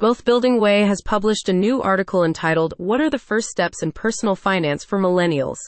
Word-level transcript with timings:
Wealth 0.00 0.24
Building 0.24 0.60
Way 0.60 0.82
has 0.82 1.02
published 1.04 1.48
a 1.48 1.52
new 1.52 1.82
article 1.82 2.22
entitled, 2.22 2.72
What 2.76 3.00
are 3.00 3.10
the 3.10 3.18
First 3.18 3.48
Steps 3.48 3.82
in 3.82 3.90
Personal 3.90 4.36
Finance 4.36 4.84
for 4.84 4.96
Millennials? 4.96 5.58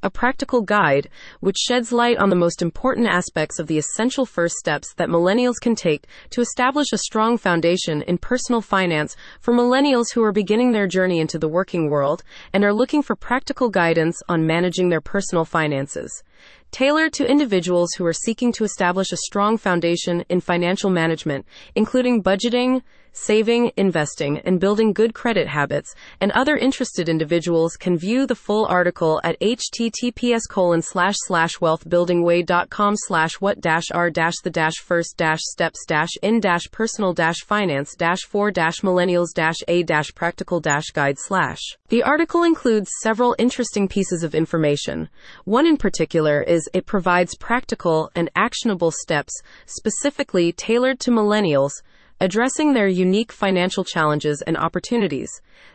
A 0.00 0.08
practical 0.08 0.60
guide, 0.60 1.08
which 1.40 1.56
sheds 1.58 1.90
light 1.90 2.16
on 2.18 2.30
the 2.30 2.36
most 2.36 2.62
important 2.62 3.08
aspects 3.08 3.58
of 3.58 3.66
the 3.66 3.78
essential 3.78 4.24
first 4.24 4.54
steps 4.54 4.94
that 4.94 5.08
millennials 5.08 5.56
can 5.60 5.74
take 5.74 6.06
to 6.30 6.40
establish 6.40 6.92
a 6.92 6.98
strong 6.98 7.36
foundation 7.36 8.02
in 8.02 8.16
personal 8.16 8.60
finance 8.60 9.16
for 9.40 9.52
millennials 9.52 10.12
who 10.14 10.22
are 10.22 10.30
beginning 10.30 10.70
their 10.70 10.86
journey 10.86 11.18
into 11.18 11.36
the 11.36 11.48
working 11.48 11.90
world 11.90 12.22
and 12.52 12.62
are 12.62 12.72
looking 12.72 13.02
for 13.02 13.16
practical 13.16 13.70
guidance 13.70 14.22
on 14.28 14.46
managing 14.46 14.90
their 14.90 15.00
personal 15.00 15.44
finances 15.44 16.22
tailored 16.70 17.12
to 17.12 17.28
individuals 17.28 17.90
who 17.98 18.06
are 18.06 18.12
seeking 18.12 18.52
to 18.52 18.64
establish 18.64 19.10
a 19.12 19.16
strong 19.16 19.58
foundation 19.58 20.24
in 20.28 20.40
financial 20.40 20.88
management, 20.88 21.44
including 21.74 22.22
budgeting, 22.22 22.80
saving, 23.12 23.72
investing, 23.76 24.38
and 24.40 24.60
building 24.60 24.92
good 24.92 25.14
credit 25.14 25.48
habits, 25.48 25.94
and 26.20 26.32
other 26.32 26.56
interested 26.56 27.08
individuals 27.08 27.76
can 27.76 27.98
view 27.98 28.26
the 28.26 28.34
full 28.34 28.66
article 28.66 29.20
at 29.24 29.38
https 29.40 30.42
colon 30.48 30.82
slash 30.82 31.16
what 33.40 33.60
r 33.92 34.10
the 34.10 34.50
first 34.80 35.10
steps 35.10 36.16
in 36.22 36.40
personal 36.70 37.12
finance 37.40 37.94
dash 37.96 38.20
four 38.22 38.50
dash 38.50 38.80
millennials 38.80 39.28
dash 39.34 39.56
a 39.68 39.82
practical 40.14 40.60
guide. 40.92 41.16
The 41.88 42.02
article 42.02 42.42
includes 42.44 42.90
several 43.02 43.34
interesting 43.38 43.88
pieces 43.88 44.22
of 44.22 44.34
information. 44.34 45.08
One 45.44 45.66
in 45.66 45.76
particular 45.76 46.42
is 46.42 46.68
it 46.72 46.86
provides 46.86 47.34
practical 47.36 48.10
and 48.14 48.30
actionable 48.36 48.92
steps 48.92 49.32
specifically 49.66 50.52
tailored 50.52 51.00
to 51.00 51.10
millennials 51.10 51.72
addressing 52.20 52.72
their 52.72 52.86
unique 52.86 53.32
financial 53.32 53.82
challenges 53.82 54.42
and 54.46 54.56
opportunities. 54.56 55.30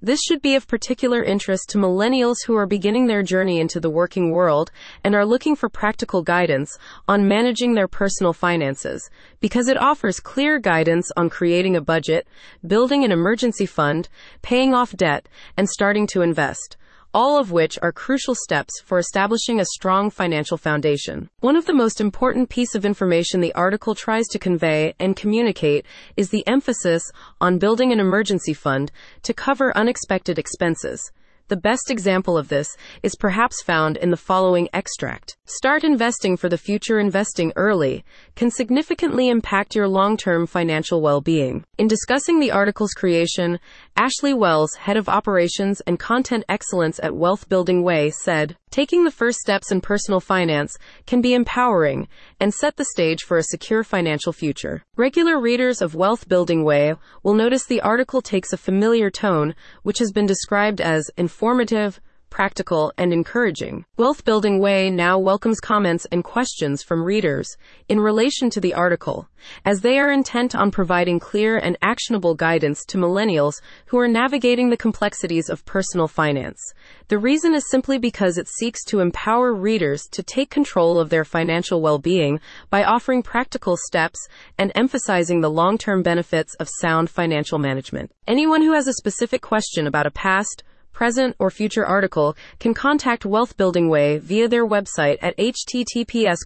This 0.00 0.20
should 0.22 0.40
be 0.40 0.54
of 0.54 0.66
particular 0.66 1.22
interest 1.22 1.68
to 1.70 1.78
millennials 1.78 2.36
who 2.46 2.54
are 2.54 2.66
beginning 2.66 3.06
their 3.06 3.22
journey 3.22 3.58
into 3.60 3.80
the 3.80 3.90
working 3.90 4.30
world 4.30 4.70
and 5.04 5.14
are 5.14 5.26
looking 5.26 5.56
for 5.56 5.68
practical 5.68 6.22
guidance 6.22 6.78
on 7.06 7.28
managing 7.28 7.74
their 7.74 7.88
personal 7.88 8.32
finances, 8.32 9.10
because 9.40 9.68
it 9.68 9.76
offers 9.76 10.20
clear 10.20 10.58
guidance 10.58 11.10
on 11.16 11.28
creating 11.28 11.76
a 11.76 11.80
budget, 11.80 12.26
building 12.66 13.04
an 13.04 13.12
emergency 13.12 13.66
fund, 13.66 14.08
paying 14.40 14.72
off 14.72 14.96
debt, 14.96 15.28
and 15.56 15.68
starting 15.68 16.06
to 16.06 16.22
invest 16.22 16.77
all 17.14 17.38
of 17.38 17.50
which 17.50 17.78
are 17.80 17.92
crucial 17.92 18.34
steps 18.34 18.80
for 18.84 18.98
establishing 18.98 19.60
a 19.60 19.64
strong 19.64 20.10
financial 20.10 20.56
foundation. 20.56 21.28
One 21.40 21.56
of 21.56 21.66
the 21.66 21.72
most 21.72 22.00
important 22.00 22.48
piece 22.48 22.74
of 22.74 22.84
information 22.84 23.40
the 23.40 23.54
article 23.54 23.94
tries 23.94 24.26
to 24.28 24.38
convey 24.38 24.94
and 24.98 25.16
communicate 25.16 25.86
is 26.16 26.30
the 26.30 26.46
emphasis 26.46 27.02
on 27.40 27.58
building 27.58 27.92
an 27.92 28.00
emergency 28.00 28.52
fund 28.52 28.92
to 29.22 29.32
cover 29.32 29.76
unexpected 29.76 30.38
expenses. 30.38 31.10
The 31.48 31.56
best 31.56 31.90
example 31.90 32.36
of 32.36 32.48
this 32.48 32.76
is 33.02 33.16
perhaps 33.16 33.62
found 33.62 33.96
in 33.96 34.10
the 34.10 34.18
following 34.18 34.68
extract. 34.74 35.34
Start 35.46 35.82
investing 35.82 36.36
for 36.36 36.50
the 36.50 36.58
future. 36.58 36.98
Investing 37.00 37.54
early 37.56 38.04
can 38.36 38.50
significantly 38.50 39.30
impact 39.30 39.74
your 39.74 39.88
long 39.88 40.18
term 40.18 40.46
financial 40.46 41.00
well 41.00 41.22
being. 41.22 41.64
In 41.78 41.88
discussing 41.88 42.38
the 42.38 42.50
article's 42.50 42.92
creation, 42.92 43.58
Ashley 43.96 44.34
Wells, 44.34 44.74
head 44.74 44.98
of 44.98 45.08
operations 45.08 45.80
and 45.86 45.98
content 45.98 46.44
excellence 46.50 47.00
at 47.02 47.16
Wealth 47.16 47.48
Building 47.48 47.82
Way, 47.82 48.10
said, 48.10 48.58
Taking 48.70 49.04
the 49.04 49.10
first 49.10 49.38
steps 49.38 49.72
in 49.72 49.80
personal 49.80 50.20
finance 50.20 50.76
can 51.06 51.22
be 51.22 51.32
empowering 51.32 52.06
and 52.38 52.52
set 52.52 52.76
the 52.76 52.84
stage 52.84 53.22
for 53.22 53.38
a 53.38 53.42
secure 53.42 53.82
financial 53.82 54.32
future. 54.32 54.84
Regular 54.96 55.40
readers 55.40 55.80
of 55.80 55.94
Wealth 55.94 56.28
Building 56.28 56.64
Way 56.64 56.94
will 57.22 57.34
notice 57.34 57.64
the 57.64 57.80
article 57.80 58.20
takes 58.20 58.52
a 58.52 58.58
familiar 58.58 59.10
tone, 59.10 59.54
which 59.84 59.98
has 60.00 60.12
been 60.12 60.26
described 60.26 60.80
as 60.80 61.10
informative, 61.16 62.00
practical, 62.30 62.92
and 62.96 63.12
encouraging. 63.12 63.84
Wealth 63.96 64.24
Building 64.24 64.58
Way 64.60 64.90
now 64.90 65.18
welcomes 65.18 65.60
comments 65.60 66.06
and 66.12 66.22
questions 66.22 66.82
from 66.82 67.04
readers 67.04 67.56
in 67.88 68.00
relation 68.00 68.50
to 68.50 68.60
the 68.60 68.74
article, 68.74 69.28
as 69.64 69.80
they 69.80 69.98
are 69.98 70.10
intent 70.10 70.54
on 70.54 70.70
providing 70.70 71.18
clear 71.18 71.56
and 71.56 71.76
actionable 71.82 72.34
guidance 72.34 72.84
to 72.86 72.98
millennials 72.98 73.60
who 73.86 73.98
are 73.98 74.08
navigating 74.08 74.70
the 74.70 74.76
complexities 74.76 75.48
of 75.48 75.64
personal 75.64 76.08
finance. 76.08 76.60
The 77.08 77.18
reason 77.18 77.54
is 77.54 77.70
simply 77.70 77.98
because 77.98 78.38
it 78.38 78.48
seeks 78.48 78.84
to 78.86 79.00
empower 79.00 79.54
readers 79.54 80.02
to 80.12 80.22
take 80.22 80.50
control 80.50 80.98
of 80.98 81.10
their 81.10 81.24
financial 81.24 81.80
well-being 81.80 82.40
by 82.70 82.84
offering 82.84 83.22
practical 83.22 83.76
steps 83.76 84.18
and 84.58 84.72
emphasizing 84.74 85.40
the 85.40 85.50
long-term 85.50 86.02
benefits 86.02 86.54
of 86.56 86.68
sound 86.80 87.10
financial 87.10 87.58
management. 87.58 88.12
Anyone 88.26 88.62
who 88.62 88.72
has 88.72 88.86
a 88.86 88.92
specific 88.92 89.42
question 89.42 89.86
about 89.86 90.06
a 90.06 90.10
past, 90.10 90.62
present, 90.98 91.36
or 91.38 91.48
future 91.48 91.86
article 91.86 92.36
can 92.58 92.74
contact 92.74 93.24
Wealth 93.24 93.56
Building 93.56 93.88
Way 93.88 94.18
via 94.18 94.48
their 94.48 94.66
website 94.66 95.16
at 95.22 95.36
https 95.36 96.38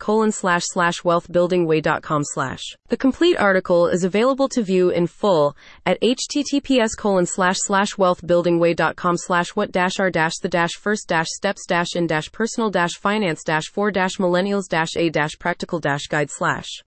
wealthbuildingway.com. 1.07 2.23
The 2.89 2.97
complete 2.99 3.39
article 3.39 3.89
is 3.89 4.05
available 4.05 4.51
to 4.51 4.63
view 4.63 4.91
in 4.91 5.07
full 5.07 5.57
at 5.87 5.99
https 6.03 6.91
wealthbuildingway.com 7.01 9.17
what 9.55 9.73
dash 9.73 9.99
r 9.99 10.11
dash 10.11 10.35
the 10.43 10.51
dash 10.51 10.73
first 10.73 11.09
dash 11.09 11.29
steps 11.31 11.65
dash 11.67 11.97
in 11.97 12.07
personal 12.31 12.71
dash 12.71 12.99
finance 12.99 13.43
dash 13.45 13.71
four 13.73 13.91
dash 13.91 14.19
millennials 14.19 14.69
dash 14.69 14.95
a 14.97 15.09
dash 15.09 15.39
practical 15.39 15.79
dash 15.79 16.09
guide 16.09 16.29
slash. 16.31 16.81